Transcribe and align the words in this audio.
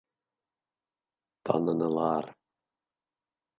Танынылар! 1.45 2.25